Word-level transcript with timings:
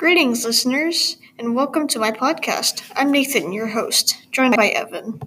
Greetings, 0.00 0.46
listeners, 0.46 1.18
and 1.38 1.54
welcome 1.54 1.86
to 1.88 1.98
my 1.98 2.10
podcast. 2.10 2.90
I'm 2.96 3.12
Nathan, 3.12 3.52
your 3.52 3.66
host, 3.66 4.16
joined 4.32 4.56
by 4.56 4.68
Evan. 4.68 5.20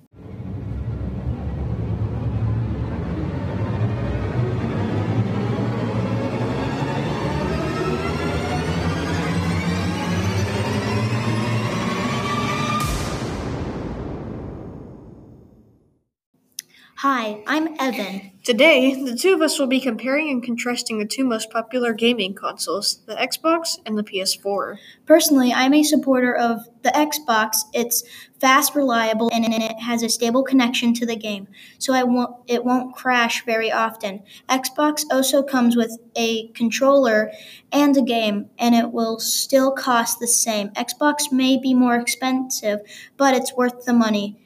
Hi, 16.97 17.43
I'm 17.47 17.75
Evan. 17.79 18.31
Today, 18.43 18.93
the 19.03 19.17
two 19.17 19.33
of 19.33 19.41
us 19.41 19.59
will 19.59 19.67
be 19.67 19.81
comparing 19.81 20.29
and 20.29 20.43
contrasting 20.43 20.99
the 20.99 21.05
two 21.05 21.25
most 21.25 21.49
popular 21.49 21.91
gaming 21.91 22.33
consoles, 22.33 22.99
the 23.07 23.15
Xbox 23.15 23.79
and 23.85 23.97
the 23.97 24.03
PS4. 24.03 24.77
Personally, 25.05 25.51
I'm 25.51 25.73
a 25.73 25.83
supporter 25.83 26.33
of 26.33 26.61
the 26.83 26.91
Xbox. 26.91 27.57
It's 27.73 28.03
fast, 28.39 28.75
reliable, 28.75 29.29
and 29.33 29.43
it 29.43 29.79
has 29.79 30.03
a 30.03 30.07
stable 30.07 30.43
connection 30.43 30.93
to 30.93 31.05
the 31.05 31.17
game, 31.17 31.47
so 31.77 31.93
I 31.93 32.03
won't, 32.03 32.35
it 32.47 32.63
won't 32.63 32.95
crash 32.95 33.43
very 33.43 33.71
often. 33.71 34.21
Xbox 34.47 35.03
also 35.11 35.43
comes 35.43 35.75
with 35.75 35.97
a 36.15 36.47
controller 36.49 37.31
and 37.71 37.97
a 37.97 38.01
game, 38.01 38.49
and 38.57 38.75
it 38.75 38.91
will 38.91 39.19
still 39.19 39.71
cost 39.71 40.19
the 40.19 40.27
same. 40.27 40.69
Xbox 40.69 41.31
may 41.31 41.57
be 41.57 41.73
more 41.73 41.95
expensive, 41.95 42.79
but 43.17 43.33
it's 43.33 43.57
worth 43.57 43.83
the 43.83 43.93
money. 43.93 44.37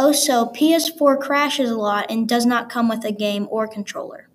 Also, 0.00 0.46
PS4 0.46 1.20
crashes 1.20 1.70
a 1.70 1.76
lot 1.76 2.06
and 2.08 2.26
does 2.26 2.46
not 2.46 2.70
come 2.70 2.88
with 2.88 3.04
a 3.04 3.12
game 3.12 3.46
or 3.50 3.68
controller. 3.68 4.30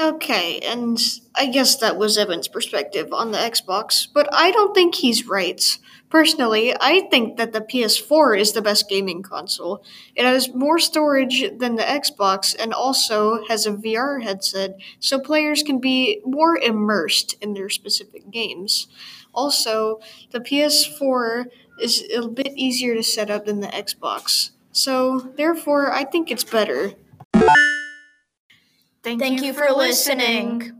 Okay, 0.00 0.60
and 0.60 0.98
I 1.34 1.44
guess 1.44 1.76
that 1.76 1.98
was 1.98 2.16
Evan's 2.16 2.48
perspective 2.48 3.12
on 3.12 3.32
the 3.32 3.38
Xbox, 3.38 4.08
but 4.10 4.26
I 4.32 4.50
don't 4.50 4.74
think 4.74 4.94
he's 4.94 5.26
right. 5.26 5.76
Personally, 6.08 6.74
I 6.80 7.02
think 7.10 7.36
that 7.36 7.52
the 7.52 7.60
PS4 7.60 8.40
is 8.40 8.52
the 8.52 8.62
best 8.62 8.88
gaming 8.88 9.22
console. 9.22 9.84
It 10.16 10.24
has 10.24 10.54
more 10.54 10.78
storage 10.78 11.44
than 11.58 11.76
the 11.76 11.82
Xbox 11.82 12.56
and 12.58 12.72
also 12.72 13.44
has 13.48 13.66
a 13.66 13.72
VR 13.72 14.22
headset, 14.22 14.78
so 15.00 15.20
players 15.20 15.62
can 15.62 15.80
be 15.80 16.22
more 16.24 16.56
immersed 16.56 17.36
in 17.42 17.52
their 17.52 17.68
specific 17.68 18.30
games. 18.30 18.88
Also, 19.34 20.00
the 20.30 20.40
PS4 20.40 21.44
is 21.78 22.02
a 22.16 22.26
bit 22.26 22.54
easier 22.56 22.94
to 22.94 23.02
set 23.02 23.28
up 23.28 23.44
than 23.44 23.60
the 23.60 23.66
Xbox. 23.66 24.52
So, 24.72 25.20
therefore, 25.36 25.92
I 25.92 26.04
think 26.04 26.30
it's 26.30 26.42
better. 26.42 26.94
Thank, 29.02 29.20
Thank 29.20 29.40
you, 29.40 29.48
you 29.48 29.52
for 29.54 29.70
listening. 29.72 30.58
listening. 30.58 30.79